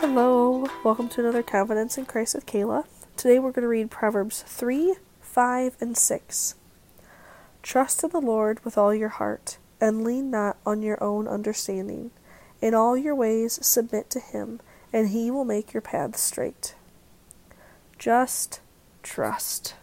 [0.00, 2.84] Hello, welcome to another Confidence in Christ with Kala.
[3.16, 6.54] Today we're going to read Proverbs 3, 5, and 6.
[7.64, 12.12] Trust in the Lord with all your heart, and lean not on your own understanding.
[12.62, 14.60] In all your ways submit to him,
[14.92, 16.76] and he will make your paths straight.
[17.98, 18.60] Just
[19.02, 19.74] trust.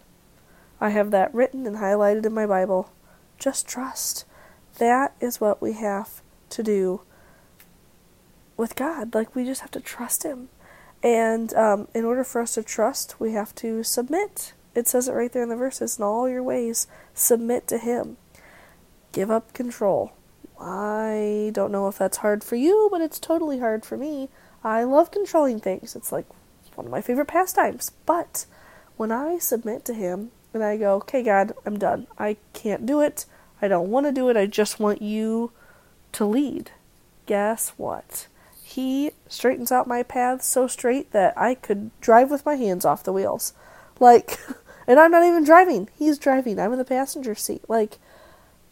[0.80, 2.90] I have that written and highlighted in my Bible.
[3.38, 4.24] Just trust.
[4.78, 6.22] That is what we have
[6.52, 7.02] to do
[8.58, 9.14] with God.
[9.14, 10.50] Like, we just have to trust Him.
[11.04, 14.54] And um, in order for us to trust, we have to submit.
[14.74, 15.98] It says it right there in the verses.
[15.98, 18.18] In all your ways, submit to Him.
[19.12, 20.12] Give up control.
[20.60, 24.30] I don't know if that's hard for you, but it's totally hard for me.
[24.64, 25.96] I love controlling things.
[25.96, 26.26] It's like
[26.76, 27.92] one of my favorite pastimes.
[28.06, 28.46] But
[28.98, 32.08] when I submit to Him and I go, okay, God, I'm done.
[32.18, 33.26] I can't do it.
[33.62, 34.38] I don't want to do it.
[34.38, 35.52] I just want you
[36.14, 36.72] to lead.
[37.26, 38.28] Guess what?
[38.68, 43.04] He straightens out my path so straight that I could drive with my hands off
[43.04, 43.54] the wheels.
[44.00, 44.40] Like,
[44.88, 45.88] and I'm not even driving.
[45.96, 46.60] He's driving.
[46.60, 47.62] I'm in the passenger seat.
[47.70, 48.00] Like,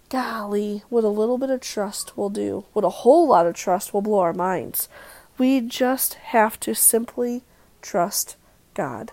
[0.10, 2.66] golly, what a little bit of trust will do.
[2.74, 4.90] What a whole lot of trust will blow our minds.
[5.38, 7.44] We just have to simply
[7.84, 8.36] trust
[8.74, 9.12] God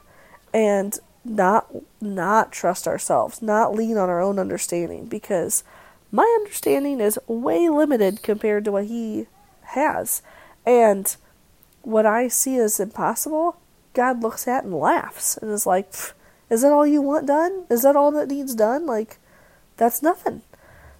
[0.54, 1.70] and not
[2.00, 5.62] not trust ourselves, not lean on our own understanding because
[6.10, 9.26] my understanding is way limited compared to what he
[9.60, 10.22] has.
[10.66, 11.14] And
[11.82, 13.56] what I see as impossible,
[13.94, 15.92] God looks at and laughs and is like,
[16.48, 17.64] Is that all you want done?
[17.70, 18.86] Is that all that needs done?
[18.86, 19.18] Like,
[19.76, 20.42] that's nothing.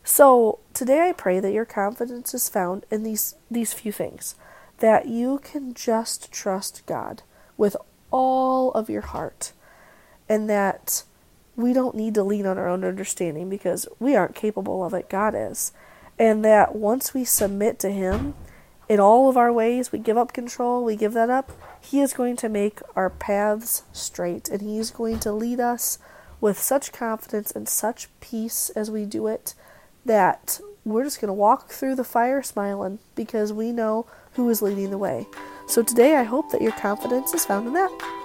[0.02, 4.34] So today I pray that your confidence is found in these these few things.
[4.78, 7.22] That you can just trust God
[7.58, 7.77] with
[8.11, 9.52] all of your heart.
[10.28, 11.02] And that
[11.56, 15.11] we don't need to lean on our own understanding because we aren't capable of it.
[15.11, 15.72] God is.
[16.19, 18.34] And that once we submit to Him,
[18.91, 22.12] in all of our ways, we give up control, we give that up, He is
[22.12, 26.00] going to make our paths straight and He is going to lead us
[26.40, 29.55] with such confidence and such peace as we do it
[30.05, 34.61] that we're just going to walk through the fire smiling because we know who is
[34.61, 35.29] leading the way.
[35.68, 38.20] So today, I hope that your confidence is found in that.